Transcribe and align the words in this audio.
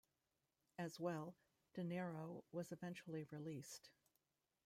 As 0.79 0.99
well, 0.99 1.35
Dinero 1.75 2.43
was 2.51 2.71
eventually 2.71 3.25
released. 3.29 3.91